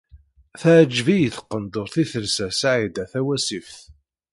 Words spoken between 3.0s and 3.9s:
Tawasift.